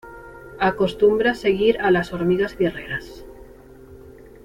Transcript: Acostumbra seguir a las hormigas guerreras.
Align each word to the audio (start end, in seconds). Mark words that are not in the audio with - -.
Acostumbra 0.57 1.35
seguir 1.35 1.79
a 1.79 1.91
las 1.91 2.11
hormigas 2.11 2.57
guerreras. 2.57 3.23